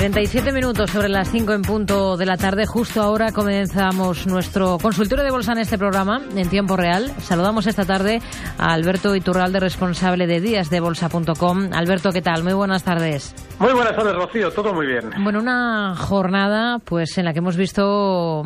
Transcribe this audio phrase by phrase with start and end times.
[0.00, 2.64] 37 minutos sobre las 5 en punto de la tarde.
[2.64, 7.12] Justo ahora comenzamos nuestro consultorio de bolsa en este programa en tiempo real.
[7.18, 8.22] Saludamos esta tarde
[8.56, 11.74] a Alberto Iturralde, responsable de díasdebolsa.com.
[11.74, 12.42] Alberto, ¿qué tal?
[12.42, 13.34] Muy buenas tardes.
[13.58, 14.50] Muy buenas tardes, Rocío.
[14.52, 15.10] Todo muy bien.
[15.22, 18.42] Bueno, una jornada pues en la que hemos visto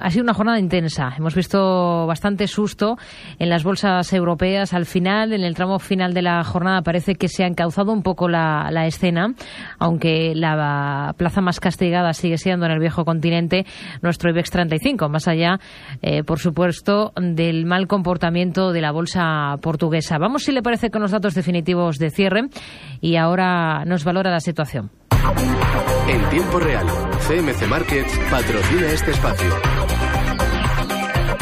[0.00, 1.14] ha sido una jornada intensa.
[1.16, 2.96] Hemos visto bastante susto
[3.38, 4.74] en las bolsas europeas.
[4.74, 8.02] Al final, en el tramo final de la jornada, parece que se ha encauzado un
[8.02, 9.34] poco la, escena,
[9.78, 13.66] aunque la plaza más castigada sigue siendo en el viejo continente
[14.02, 15.58] nuestro IBEX 35, más allá,
[16.02, 20.18] eh, por supuesto, del mal comportamiento de la bolsa portuguesa.
[20.18, 22.42] Vamos, si le parece, con los datos definitivos de cierre
[23.00, 24.90] y ahora nos valora la situación.
[26.08, 26.86] En tiempo real,
[27.26, 29.50] CMC Markets patrocina este espacio.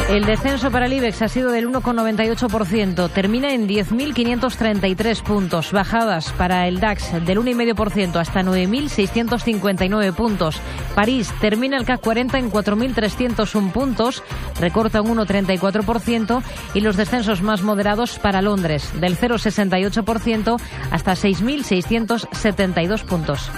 [0.08, 5.72] El descenso para el IBEX ha sido del 1,98%, termina en 10.533 puntos.
[5.72, 10.60] Bajadas para el DAX del 1,5% hasta 9.659 puntos.
[10.94, 14.22] París termina el CAC 40 en 4.301 puntos,
[14.60, 16.42] recorta un 1,34%
[16.75, 20.60] y los descensos más moderados para Londres del 0,68%
[20.91, 23.50] hasta 6.672 puntos.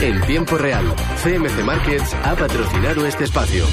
[0.00, 3.66] En tiempo real, CMC Markets ha patrocinado este espacio.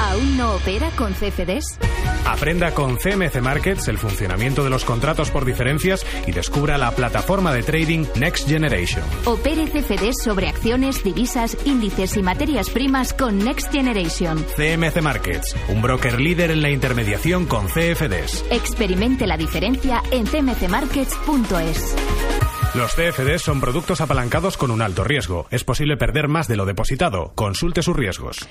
[0.00, 1.78] ¿Aún no opera con CFDs?
[2.26, 7.52] Aprenda con CMC Markets el funcionamiento de los contratos por diferencias y descubra la plataforma
[7.52, 9.02] de trading Next Generation.
[9.26, 14.44] Opere CFDs sobre acciones, divisas, índices y materias primas con Next Generation.
[14.56, 18.44] CMC Markets, un broker líder en la intermediación con CFDs.
[18.50, 22.39] Experimente la diferencia en cmcmarkets.es.
[22.72, 25.46] Los CFDs son productos apalancados con un alto riesgo.
[25.50, 27.32] Es posible perder más de lo depositado.
[27.34, 28.48] Consulte sus riesgos.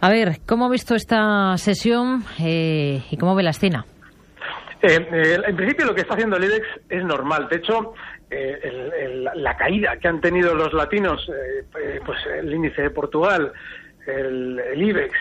[0.00, 3.84] A ver, ¿cómo ha visto esta sesión eh, y cómo ve la escena?
[4.80, 7.46] Eh, eh, en principio lo que está haciendo el IBEX es normal.
[7.50, 7.92] De hecho,
[9.34, 11.30] la caída que han tenido los latinos,
[12.06, 13.52] pues el índice de Portugal,
[14.06, 15.14] el, IBEX,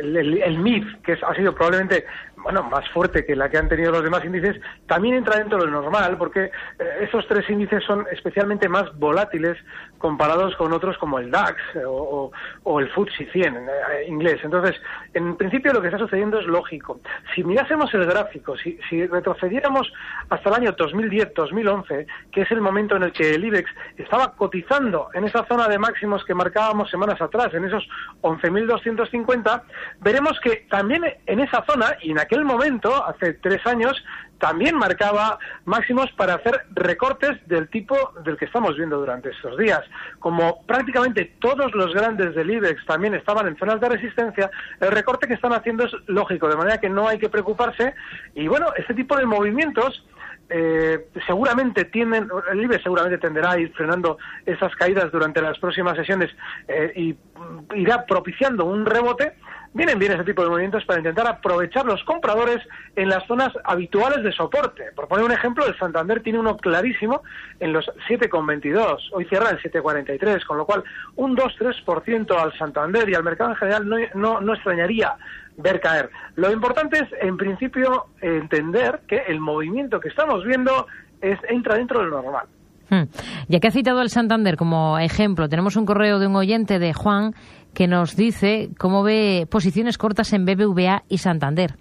[0.00, 2.04] el, el, MIF, que ha sido probablemente
[2.42, 5.66] bueno, más fuerte que la que han tenido los demás índices, también entra dentro de
[5.66, 6.50] lo normal, porque eh,
[7.00, 9.58] esos tres índices son especialmente más volátiles
[9.98, 12.30] comparados con otros como el DAX eh, o,
[12.80, 13.72] el FTSE 100 en eh,
[14.08, 14.40] inglés.
[14.42, 14.80] Entonces,
[15.14, 17.00] en principio lo que está sucediendo es lógico.
[17.34, 19.92] Si mirásemos el gráfico, si, retrocediéramos
[20.28, 25.08] hasta el año 2010-2011, que es el momento en el que el IBEX estaba cotizando
[25.14, 27.86] en esa zona de máximos que marcábamos semanas atrás, en esos
[28.22, 29.62] 11.250,
[30.00, 34.02] veremos que también en esa zona y en momento, hace tres años,
[34.38, 39.82] también marcaba máximos para hacer recortes del tipo del que estamos viendo durante estos días.
[40.18, 45.28] Como prácticamente todos los grandes del IBEX también estaban en zonas de resistencia, el recorte
[45.28, 47.94] que están haciendo es lógico, de manera que no hay que preocuparse.
[48.34, 50.04] Y bueno, este tipo de movimientos
[50.48, 55.96] eh, seguramente tienden, el IBEX seguramente tenderá a ir frenando esas caídas durante las próximas
[55.96, 56.30] sesiones
[56.66, 57.16] eh, y
[57.76, 59.34] irá propiciando un rebote
[59.72, 62.58] vienen bien ese tipo de movimientos para intentar aprovechar los compradores
[62.96, 64.92] en las zonas habituales de soporte.
[64.94, 67.22] Por poner un ejemplo, el Santander tiene uno clarísimo
[67.60, 69.10] en los 7,22.
[69.12, 70.82] Hoy cierra en 7,43, con lo cual
[71.16, 75.16] un 2-3% al Santander y al mercado en general no, no, no extrañaría
[75.56, 76.10] ver caer.
[76.36, 80.86] Lo importante es, en principio, entender que el movimiento que estamos viendo
[81.20, 82.46] es, entra dentro de lo normal.
[82.90, 83.04] Hmm.
[83.48, 86.92] Ya que ha citado el Santander como ejemplo, tenemos un correo de un oyente de
[86.92, 87.34] Juan
[87.72, 91.74] que nos dice cómo ve posiciones cortas en BBVA y Santander.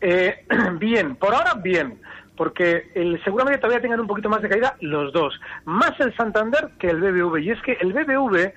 [0.00, 0.46] Eh,
[0.78, 2.00] bien, por ahora bien,
[2.36, 6.70] porque el, seguramente todavía tengan un poquito más de caída los dos, más el Santander
[6.78, 7.38] que el BBV.
[7.38, 8.52] Y es que el BBV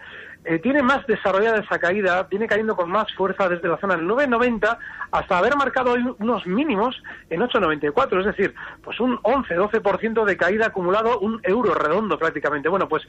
[0.46, 4.06] eh, tiene más desarrollada esa caída, viene cayendo con más fuerza desde la zona del
[4.06, 4.78] 9,90
[5.12, 8.54] hasta haber marcado unos mínimos en 8,94, es decir,
[8.84, 12.68] pues un 11-12% de caída acumulado, un euro redondo prácticamente.
[12.68, 13.04] Bueno, pues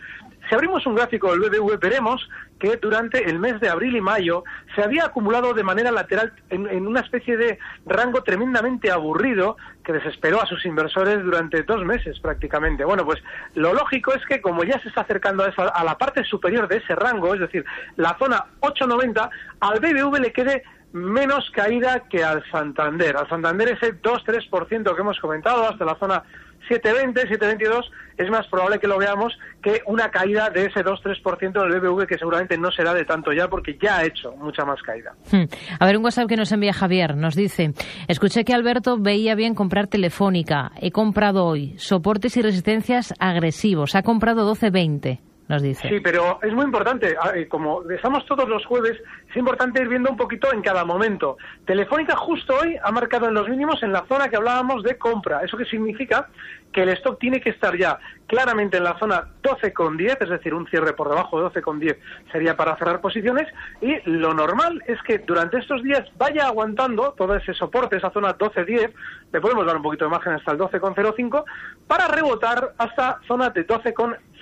[0.49, 2.29] si abrimos un gráfico del BBV veremos
[2.59, 4.45] que durante el mes de abril y mayo
[4.75, 10.43] se había acumulado de manera lateral en, una especie de rango tremendamente aburrido que desesperó
[10.43, 12.85] a sus inversores durante dos meses prácticamente.
[12.85, 13.23] Bueno, pues
[13.55, 16.79] lo lógico es que como ya se está acercando a, a la parte superior de
[16.79, 17.65] ese rango, es decir,
[17.97, 20.65] la zona 890, al BBV le quede
[20.95, 23.17] menos caída que al Santander.
[23.17, 26.23] Al Santander ese 2-3% que hemos comentado hasta la zona
[26.69, 31.81] 720, 722, es más probable que lo veamos que una caída de ese 2-3% del
[31.81, 35.13] BBV que seguramente no será de tanto ya porque ya ha hecho mucha más caída.
[35.31, 35.45] Hmm.
[35.79, 37.73] A ver, un WhatsApp que nos envía Javier nos dice,
[38.09, 44.03] escuché que Alberto veía bien comprar Telefónica, he comprado hoy soportes y resistencias agresivos, ha
[44.03, 45.89] comprado 12-20 nos dice.
[45.89, 48.99] Sí, pero es muy importante, ah, eh, como estamos todos los jueves,
[49.29, 51.37] es importante ir viendo un poquito en cada momento.
[51.67, 55.41] Telefónica justo hoy ha marcado en los mínimos en la zona que hablábamos de compra.
[55.43, 56.29] ¿Eso qué significa?
[56.73, 60.67] Que el stock tiene que estar ya claramente en la zona 12,10, es decir, un
[60.69, 61.99] cierre por debajo de 12,10
[62.33, 63.47] sería para cerrar posiciones,
[63.81, 68.37] y lo normal es que durante estos días vaya aguantando todo ese soporte, esa zona
[68.37, 68.93] 12,10,
[69.33, 71.45] le podemos dar un poquito de margen hasta el 12,05,
[71.87, 73.67] para rebotar hasta zona de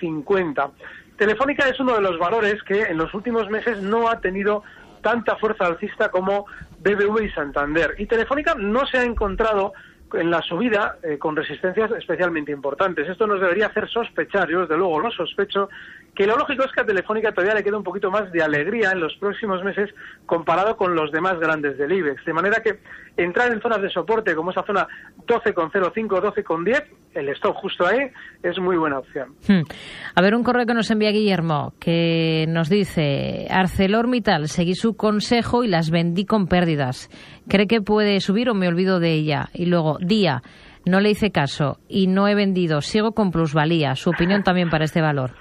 [0.02, 0.70] 12,50.
[1.16, 4.62] Telefónica es uno de los valores que en los últimos meses no ha tenido
[5.02, 6.46] tanta fuerza alcista como
[6.80, 7.94] BBV y Santander.
[7.98, 9.72] Y Telefónica no se ha encontrado
[10.14, 13.08] en la subida eh, con resistencias especialmente importantes.
[13.08, 15.70] Esto nos debería hacer sospechar, yo desde luego lo sospecho,
[16.14, 18.92] que lo lógico es que a Telefónica todavía le queda un poquito más de alegría
[18.92, 19.90] en los próximos meses
[20.26, 22.24] comparado con los demás grandes del IBEX.
[22.26, 22.80] De manera que
[23.16, 24.86] entrar en zonas de soporte como esa zona
[25.26, 28.10] 12,05, 12,10, el stop justo ahí,
[28.42, 29.34] es muy buena opción.
[29.48, 29.62] Hmm.
[30.14, 35.64] A ver, un correo que nos envía Guillermo, que nos dice, ArcelorMittal, seguí su consejo
[35.64, 37.08] y las vendí con pérdidas.
[37.48, 39.48] ¿Cree que puede subir o me olvido de ella?
[39.54, 40.42] Y luego, día,
[40.84, 43.94] no le hice caso y no he vendido, sigo con plusvalía.
[43.94, 45.32] Su opinión también para este valor.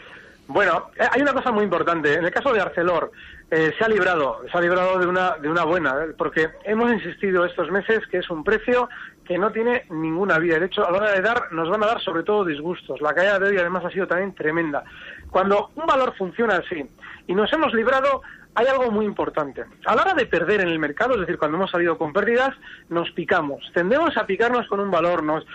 [0.53, 2.13] Bueno, eh, hay una cosa muy importante.
[2.13, 3.11] En el caso de Arcelor,
[3.49, 6.91] eh, se ha librado, se ha librado de una, de una buena, eh, porque hemos
[6.91, 8.89] insistido estos meses que es un precio
[9.23, 10.59] que no tiene ninguna vida.
[10.59, 12.99] De hecho, a la hora de dar, nos van a dar sobre todo disgustos.
[12.99, 14.83] La caída de hoy además ha sido también tremenda.
[15.29, 16.83] Cuando un valor funciona así
[17.27, 18.21] y nos hemos librado,
[18.55, 19.63] hay algo muy importante.
[19.85, 22.51] A la hora de perder en el mercado, es decir, cuando hemos salido con pérdidas,
[22.89, 23.63] nos picamos.
[23.73, 25.23] Tendemos a picarnos con un valor.
[25.23, 25.45] Nos,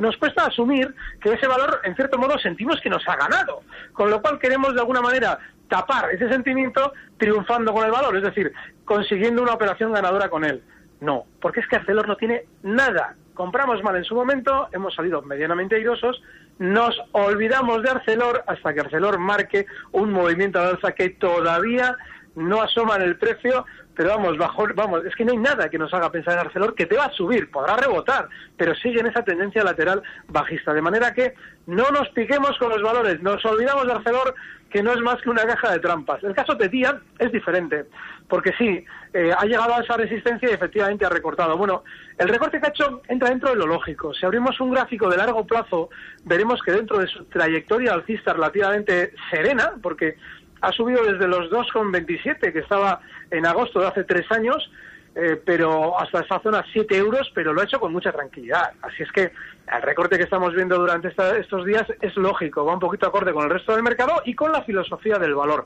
[0.00, 3.62] nos cuesta asumir que ese valor, en cierto modo, sentimos que nos ha ganado.
[3.92, 5.38] Con lo cual queremos, de alguna manera,
[5.68, 8.52] tapar ese sentimiento triunfando con el valor, es decir,
[8.84, 10.62] consiguiendo una operación ganadora con él.
[11.00, 13.14] No, porque es que Arcelor no tiene nada.
[13.34, 16.20] Compramos mal en su momento, hemos salido medianamente airosos,
[16.58, 21.96] nos olvidamos de Arcelor hasta que Arcelor marque un movimiento de alza que todavía
[22.36, 25.92] no asoman el precio, pero vamos, bajo, vamos, es que no hay nada que nos
[25.92, 29.22] haga pensar en Arcelor que te va a subir, podrá rebotar, pero sigue en esa
[29.24, 30.72] tendencia lateral bajista.
[30.72, 31.34] De manera que
[31.66, 34.34] no nos piquemos con los valores, nos olvidamos de Arcelor,
[34.70, 36.22] que no es más que una caja de trampas.
[36.22, 37.86] El caso de Tía es diferente,
[38.28, 41.56] porque sí, eh, ha llegado a esa resistencia y efectivamente ha recortado.
[41.56, 41.82] Bueno,
[42.16, 44.14] el recorte que ha hecho entra dentro de lo lógico.
[44.14, 45.90] Si abrimos un gráfico de largo plazo,
[46.24, 50.16] veremos que dentro de su trayectoria alcista relativamente serena, porque
[50.60, 54.70] ha subido desde los 2,27 que estaba en agosto de hace tres años,
[55.14, 58.72] eh, pero hasta esa zona 7 euros, pero lo ha hecho con mucha tranquilidad.
[58.82, 59.32] Así es que
[59.72, 63.44] el recorte que estamos viendo durante estos días es lógico, va un poquito acorde con
[63.44, 65.64] el resto del mercado y con la filosofía del valor.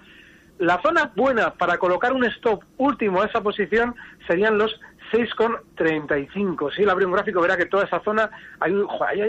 [0.59, 3.95] La zona buena para colocar un stop último a esa posición
[4.27, 4.81] serían los
[5.13, 6.75] 6,35.
[6.75, 8.31] Si él abre un gráfico verá que toda esa zona
[8.61, 8.73] hay,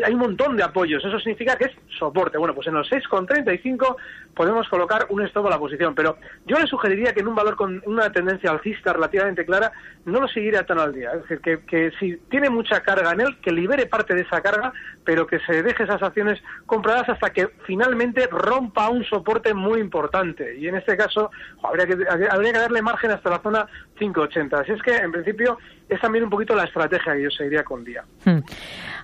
[0.04, 1.04] hay, un montón de apoyos.
[1.04, 2.38] Eso significa que es soporte.
[2.38, 3.96] Bueno, pues en los 6,35
[4.34, 5.96] podemos colocar un stop a la posición.
[5.96, 9.72] Pero yo le sugeriría que en un valor con una tendencia alcista relativamente clara
[10.06, 11.12] no lo seguiría tan al día.
[11.14, 14.42] Es decir, que, que si tiene mucha carga en él, que libere parte de esa
[14.42, 14.74] carga,
[15.04, 20.58] pero que se deje esas acciones compradas hasta que finalmente rompa un soporte muy importante.
[20.58, 21.32] Y en este caso
[21.64, 21.98] habría que,
[22.30, 23.68] habría que darle margen hasta la zona
[24.00, 24.62] 5,80.
[24.62, 25.58] Así es que, en principio,
[25.90, 28.04] es también un poquito la estrategia que yo seguiría con día.
[28.26, 28.40] Hmm.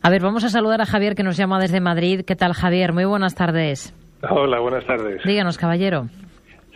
[0.01, 2.21] A ver, vamos a saludar a Javier que nos llama desde Madrid.
[2.25, 2.93] ¿Qué tal, Javier?
[2.93, 3.93] Muy buenas tardes.
[4.29, 5.23] Hola, buenas tardes.
[5.23, 6.07] Díganos, caballero.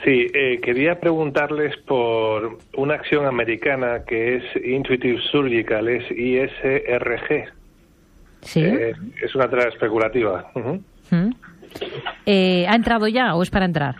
[0.03, 7.53] Sí, eh, quería preguntarles por una acción americana que es Intuitive Surgical, es ISRG.
[8.41, 8.61] Sí.
[8.61, 8.93] Eh,
[9.23, 10.51] es una entrada especulativa.
[11.09, 11.29] Hmm.
[12.25, 13.95] Eh, ¿Ha entrado ya o es para entrar?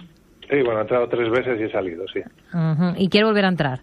[0.50, 2.22] Sí, bueno, ha entrado tres veces y he salido, sí.
[2.98, 3.80] ¿Y quiere volver a entrar?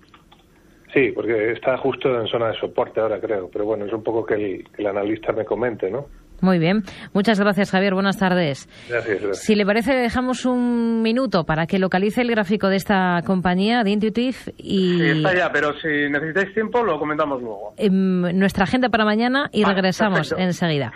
[0.93, 3.49] Sí, porque está justo en zona de soporte ahora, creo.
[3.51, 6.07] Pero bueno, es un poco que el, analista me comente, ¿no?
[6.43, 6.83] Muy bien.
[7.15, 7.95] Muchas gracias, Javier.
[7.95, 8.69] Buenas tardes.
[8.89, 13.85] Gracias, Si le parece, dejamos un minuto para que localice el gráfico de esta compañía,
[13.85, 14.37] de Intuitive.
[14.59, 14.99] Y...
[14.99, 17.75] Sí, está ya, pero si necesitáis tiempo, lo comentamos luego.
[17.77, 20.93] En nuestra agenda para mañana y regresamos enseguida.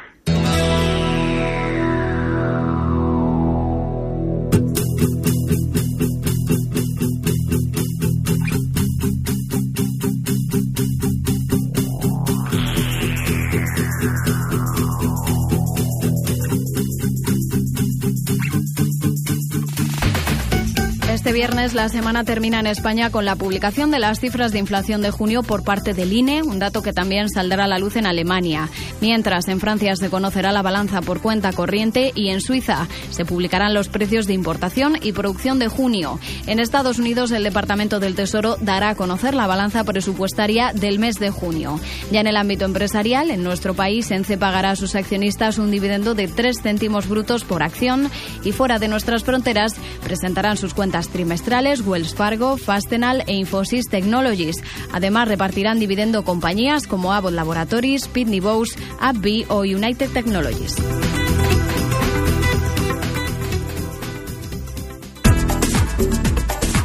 [21.36, 25.00] bien viernes la semana termina en España con la publicación de las cifras de inflación
[25.00, 28.04] de junio por parte del INE, un dato que también saldrá a la luz en
[28.04, 28.68] Alemania.
[29.00, 33.72] Mientras en Francia se conocerá la balanza por cuenta corriente y en Suiza se publicarán
[33.72, 36.20] los precios de importación y producción de junio.
[36.46, 41.18] En Estados Unidos el Departamento del Tesoro dará a conocer la balanza presupuestaria del mes
[41.18, 41.80] de junio.
[42.10, 46.14] Ya en el ámbito empresarial, en nuestro país, ENCE pagará a sus accionistas un dividendo
[46.14, 48.10] de 3 céntimos brutos por acción
[48.44, 54.56] y fuera de nuestras fronteras presentarán sus cuentas trimestrales Wells Fargo, Fastenal e Infosys Technologies.
[54.92, 60.76] Además, repartirán dividendo compañías como Abbott Laboratories, Pitney Bowes, AbbVie o United Technologies.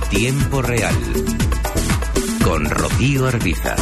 [0.09, 0.95] Tiempo real
[2.43, 3.75] con Rocío Arbiza.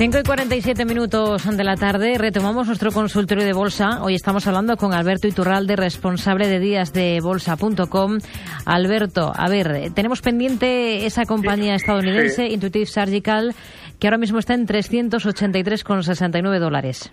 [0.00, 4.02] 5 y 47 minutos de la tarde retomamos nuestro consultorio de bolsa.
[4.02, 8.16] Hoy estamos hablando con Alberto Iturralde, responsable de días de bolsa.com.
[8.64, 13.54] Alberto, a ver, tenemos pendiente esa compañía estadounidense, Intuitive Surgical,
[14.00, 17.12] que ahora mismo está en 383,69 dólares.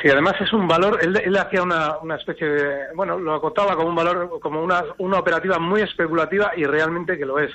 [0.00, 3.88] Sí, además es un valor, él, hacía una, una, especie de, bueno, lo acotaba como
[3.88, 7.50] un valor, como una, una operativa muy especulativa y realmente que lo es,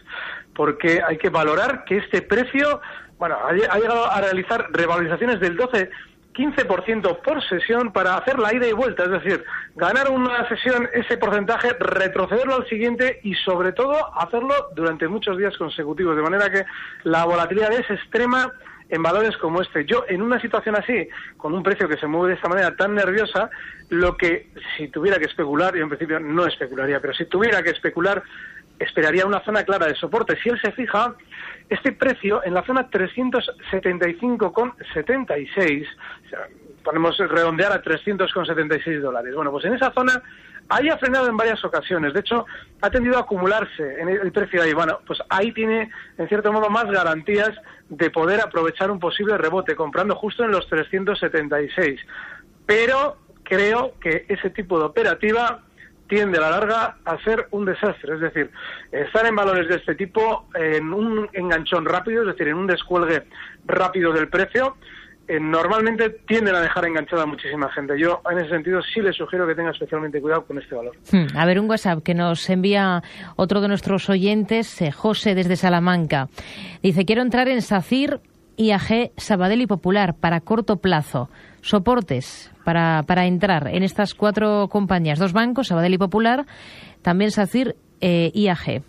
[0.54, 2.82] porque hay que valorar que este precio
[3.20, 5.90] bueno, ha, llegado a realizar revalorizaciones del 12
[6.38, 9.44] 15% por sesión para hacer la ida y vuelta, es decir,
[9.76, 15.58] ganar una sesión ese porcentaje, retrocederlo al siguiente y sobre todo hacerlo durante muchos días
[15.58, 16.64] consecutivos, de manera que
[17.06, 18.54] la volatilidad es extrema
[18.90, 19.86] en valores como este.
[19.86, 21.08] Yo, en una situación así,
[21.38, 23.50] con un precio que se mueve de esta manera tan nerviosa,
[23.90, 27.72] lo que, si tuviera que especular, yo en principio no especularía, pero si tuviera que
[27.72, 28.24] especular,
[28.80, 30.38] esperaría una zona clara de soporte.
[30.42, 31.16] Si él se fija,
[31.70, 35.88] este precio en la zona 375,76,
[36.26, 36.48] o sea,
[36.84, 39.36] podemos redondear a 300,76 dólares.
[39.36, 40.24] Bueno, pues en esa zona
[40.70, 42.14] ahí ha frenado en varias ocasiones.
[42.14, 42.46] De hecho,
[42.82, 44.74] ha tendido a acumularse en el precio ahí.
[44.74, 47.52] Bueno, pues ahí tiene, en cierto modo, más garantías
[47.90, 52.00] de poder aprovechar un posible rebote, comprando justo en los 376.
[52.66, 55.62] Pero creo que ese tipo de operativa
[56.08, 58.16] tiende a la larga a ser un desastre.
[58.16, 58.52] Es decir,
[58.92, 63.24] estar en valores de este tipo en un enganchón rápido, es decir, en un descuelgue
[63.66, 64.76] rápido del precio,
[65.28, 68.00] eh, normalmente tienden a dejar enganchada a muchísima gente.
[68.00, 70.96] Yo, en ese sentido, sí le sugiero que tenga especialmente cuidado con este valor.
[71.12, 73.04] Hmm, a ver, un WhatsApp que nos envía
[73.36, 76.30] otro de nuestros oyentes, eh, José, desde Salamanca.
[76.82, 78.22] Dice, quiero entrar en SACIR,
[78.58, 81.30] IAG, Sabadell y Popular para corto plazo.
[81.62, 86.46] Soportes para, para entrar en estas cuatro compañías, dos bancos, Sabadell y Popular,
[87.02, 88.82] también SACIR, eh, IAG.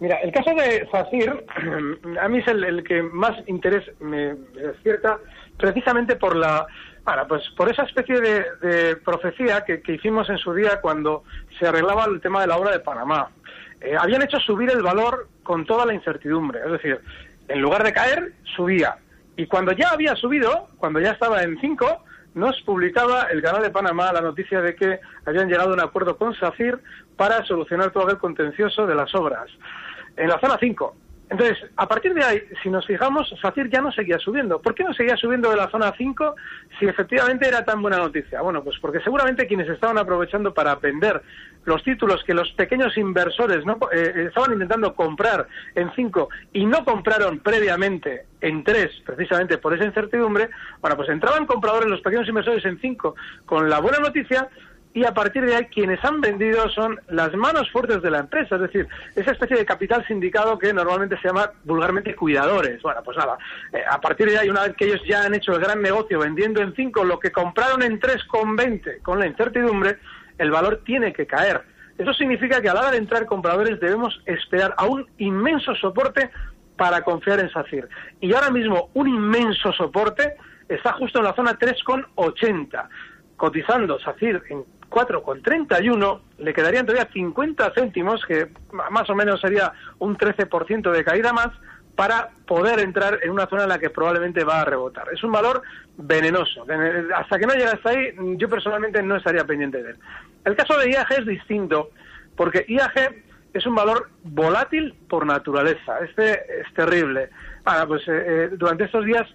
[0.00, 1.44] Mira, el caso de SACIR,
[2.20, 5.18] a mí es el, que más interés me, despierta,
[5.56, 6.66] precisamente por la,
[7.28, 11.24] pues por esa especie de, profecía que, hicimos en su día cuando
[11.58, 13.30] se arreglaba el tema de la obra de Panamá.
[13.80, 17.00] Eh, habían hecho subir el valor con toda la incertidumbre, es decir,
[17.48, 18.96] en lugar de caer, subía.
[19.36, 23.70] Y cuando ya había subido, cuando ya estaba en 5, nos publicaba el canal de
[23.70, 26.80] Panamá la noticia de que habían llegado a un acuerdo con SACIR
[27.16, 29.48] para solucionar todo el contencioso de las obras.
[30.16, 30.96] En la zona 5,
[31.30, 34.60] entonces, a partir de ahí, si nos fijamos, SACIR ya no seguía subiendo.
[34.60, 36.34] ¿Por qué no seguía subiendo de la zona 5
[36.78, 38.42] si efectivamente era tan buena noticia?
[38.42, 41.22] Bueno, pues porque seguramente quienes estaban aprovechando para vender
[41.64, 43.78] los títulos que los pequeños inversores ¿no?
[43.92, 49.74] Eh, eh, estaban intentando comprar en 5 y no compraron previamente en 3, precisamente por
[49.74, 53.14] esa incertidumbre, bueno, pues entraban compradores los pequeños inversores en 5
[53.46, 54.48] con la buena noticia
[54.94, 58.54] y a partir de ahí quienes han vendido son las manos fuertes de la empresa,
[58.54, 62.80] es decir, esa especie de capital sindicado que normalmente se llama vulgarmente cuidadores.
[62.80, 63.36] Bueno, pues nada,
[63.72, 66.20] eh, a partir de ahí, una vez que ellos ya han hecho el gran negocio
[66.20, 69.98] vendiendo en 5 lo que compraron en 3,20 con la incertidumbre,
[70.38, 71.62] el valor tiene que caer.
[71.98, 76.30] Eso significa que a la hora de entrar compradores debemos esperar a un inmenso soporte
[76.76, 77.88] para confiar en SACIR.
[78.20, 80.36] Y ahora mismo un inmenso soporte
[80.68, 82.88] está justo en la zona 3,80
[83.36, 88.48] cotizando SACIR en 4,31, le quedarían todavía 50 céntimos, que
[88.90, 91.48] más o menos sería un 13% de caída más,
[91.96, 95.08] para poder entrar en una zona en la que probablemente va a rebotar.
[95.12, 95.62] Es un valor
[95.96, 96.66] venenoso.
[97.14, 99.96] Hasta que no llegue hasta ahí, yo personalmente no estaría pendiente de él.
[100.44, 101.90] El caso de IAG es distinto,
[102.36, 103.14] porque IAG
[103.52, 106.00] es un valor volátil por naturaleza.
[106.00, 107.30] Este es terrible.
[107.64, 109.26] Ahora, pues eh, eh, durante estos días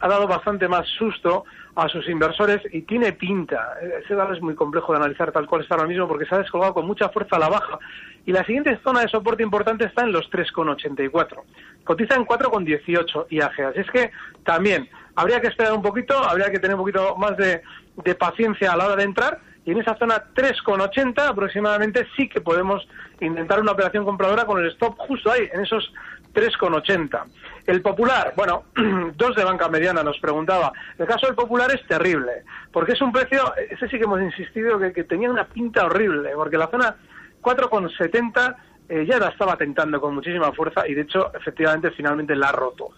[0.00, 3.74] ha dado bastante más susto a sus inversores y tiene pinta.
[4.04, 6.38] Ese dato es muy complejo de analizar tal cual está ahora mismo porque se ha
[6.38, 7.78] descolgado con mucha fuerza a la baja.
[8.26, 11.42] Y la siguiente zona de soporte importante está en los 3,84.
[11.84, 13.60] Cotiza en 4,18 IAG.
[13.68, 14.10] Así es que
[14.44, 17.62] también habría que esperar un poquito, habría que tener un poquito más de,
[18.04, 22.40] de paciencia a la hora de entrar y en esa zona 3,80 aproximadamente sí que
[22.40, 22.86] podemos
[23.20, 25.92] intentar una operación compradora con el stop justo ahí, en esos
[26.34, 27.24] 3,80.
[27.66, 28.64] El Popular, bueno,
[29.16, 30.72] dos de banca mediana nos preguntaba.
[30.98, 34.78] El caso del Popular es terrible, porque es un precio, ese sí que hemos insistido,
[34.78, 36.96] que, tenía una pinta horrible, porque la zona
[37.42, 38.56] 4,70
[38.88, 42.52] eh, ya la estaba tentando con muchísima fuerza y de hecho, efectivamente, finalmente la ha
[42.52, 42.90] roto.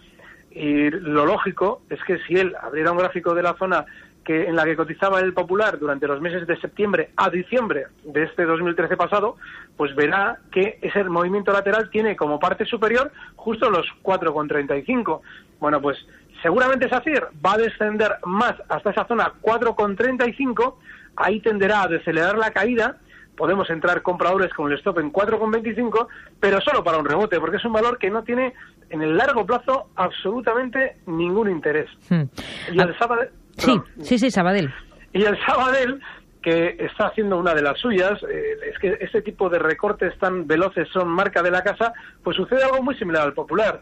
[0.51, 3.85] Y lo lógico es que si él abriera un gráfico de la zona
[4.23, 8.23] que en la que cotizaba el Popular durante los meses de septiembre a diciembre de
[8.23, 9.37] este 2013 pasado,
[9.75, 15.21] pues verá que ese movimiento lateral tiene como parte superior justo los 4,35.
[15.59, 15.97] Bueno, pues
[16.41, 20.75] seguramente SACIR va a descender más hasta esa zona 4,35,
[21.15, 22.97] ahí tenderá a decelerar la caída,
[23.35, 26.07] podemos entrar compradores con el stop en 4,25,
[26.39, 28.53] pero solo para un rebote, porque es un valor que no tiene
[28.89, 31.89] en el largo plazo absolutamente ningún interés.
[32.09, 32.23] Hmm.
[32.71, 33.23] Y el sábado
[33.57, 34.73] Sí, sí, sí, Sabadell.
[35.13, 36.01] Y el Sabadell,
[36.41, 40.47] que está haciendo una de las suyas, eh, es que este tipo de recortes tan
[40.47, 41.93] veloces son marca de la casa,
[42.23, 43.79] pues sucede algo muy similar al popular.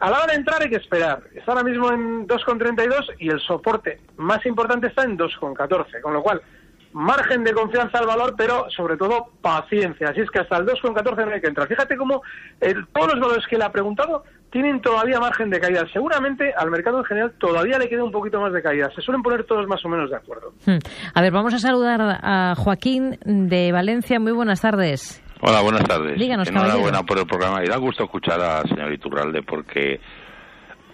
[0.00, 1.22] A la hora de entrar hay que esperar.
[1.34, 6.22] Está ahora mismo en 2,32 y el soporte más importante está en 2,14, con lo
[6.22, 6.42] cual
[6.92, 10.10] margen de confianza al valor, pero sobre todo paciencia.
[10.10, 11.66] Así es que hasta el 2,14 no hay que entrar.
[11.66, 12.22] Fíjate cómo
[12.92, 15.84] todos los valores que le ha preguntado tienen todavía margen de caída.
[15.92, 18.88] Seguramente al mercado en general todavía le queda un poquito más de caída.
[18.94, 20.52] Se suelen poner todos más o menos de acuerdo.
[20.64, 20.78] Hmm.
[21.12, 24.20] A ver, vamos a saludar a Joaquín de Valencia.
[24.20, 25.20] Muy buenas tardes.
[25.40, 26.16] Hola, buenas tardes.
[26.16, 29.98] Díganos, Enhorabuena por el programa y da gusto escuchar al señor Iturralde porque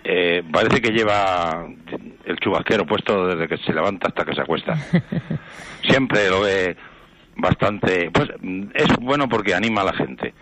[0.04, 1.66] eh, parece que lleva
[2.24, 4.74] el chubasquero puesto desde que se levanta hasta que se acuesta.
[5.82, 6.78] Siempre lo ve
[7.36, 8.10] bastante.
[8.10, 8.30] Pues
[8.72, 10.32] es bueno porque anima a la gente.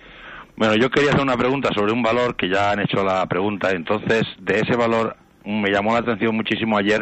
[0.58, 3.70] Bueno, yo quería hacer una pregunta sobre un valor que ya han hecho la pregunta.
[3.70, 7.00] Entonces, de ese valor me llamó la atención muchísimo ayer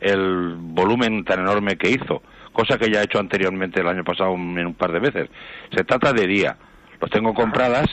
[0.00, 4.34] el volumen tan enorme que hizo, cosa que ya he hecho anteriormente el año pasado
[4.34, 5.30] en un par de veces.
[5.74, 6.58] Se trata de día.
[7.00, 7.86] Los tengo compradas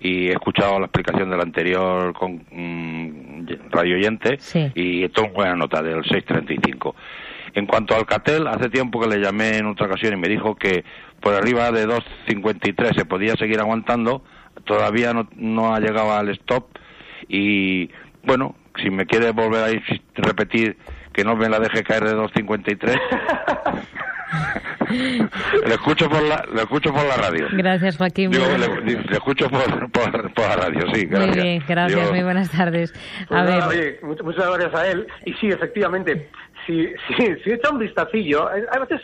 [0.00, 4.38] y he escuchado la explicación del anterior con mm, radio oyente
[4.74, 6.96] y tomo buena nota del 635.
[7.52, 10.56] En cuanto al Catel, hace tiempo que le llamé en otra ocasión y me dijo
[10.56, 10.84] que
[11.20, 14.24] por arriba de 2.53 se podía seguir aguantando,
[14.64, 16.66] todavía no, no ha llegado al stop
[17.28, 17.90] y
[18.24, 19.82] bueno, si me quiere volver a
[20.14, 20.76] repetir
[21.12, 23.00] que no me la deje caer de 2.53.
[25.66, 27.46] le escucho por la le escucho por la radio.
[27.52, 28.30] Gracias, Joaquín.
[28.32, 31.36] le, escucho por, por, la radio, sí, gracias.
[31.36, 32.92] Muy bien, gracias, muy buenas tardes.
[33.24, 33.62] A pues ver.
[33.64, 35.06] oye, muchas gracias a él.
[35.24, 36.28] Y sí, efectivamente,
[36.66, 39.00] si, si, si echa un vistacillo, a veces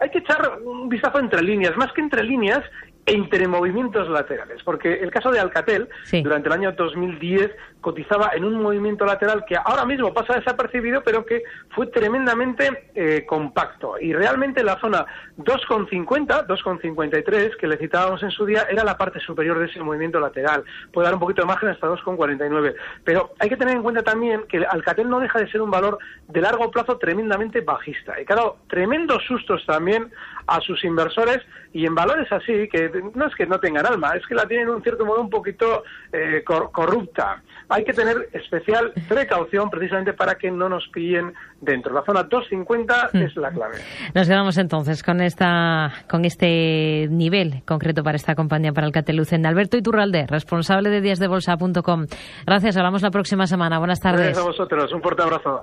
[0.00, 2.62] hay que echar un vistazo entre líneas, más que entre líneas,
[3.04, 5.88] entre movimientos laterales, porque el caso de Alcatel
[6.22, 11.26] durante el año 2010 cotizaba en un movimiento lateral que ahora mismo pasa desapercibido, pero
[11.26, 13.98] que fue tremendamente eh, compacto.
[14.00, 15.04] Y realmente la zona
[15.38, 20.20] 2,50, 2,53 que le citábamos en su día era la parte superior de ese movimiento
[20.20, 20.62] lateral.
[20.92, 22.74] Puede dar un poquito de margen hasta 2,49.
[23.04, 25.98] Pero hay que tener en cuenta también que Alcatel no deja de ser un valor
[26.28, 28.20] de largo plazo tremendamente bajista.
[28.20, 30.12] Y claro, tremendos sustos también
[30.46, 31.40] a sus inversores
[31.72, 34.68] y en valores así, que no es que no tengan alma, es que la tienen
[34.68, 37.42] un cierto modo un poquito eh, corrupta.
[37.68, 41.94] Hay que tener especial precaución precisamente para que no nos pillen dentro.
[41.94, 43.16] La zona 250 hmm.
[43.18, 43.76] es la clave.
[44.14, 49.46] Nos quedamos entonces con esta con este nivel concreto para esta compañía, para el Catelucen.
[49.46, 52.06] Alberto Iturralde, responsable de díasdebolsa.com.
[52.46, 53.78] Gracias, hablamos la próxima semana.
[53.78, 54.26] Buenas tardes.
[54.26, 55.62] Gracias a vosotros, un fuerte abrazo.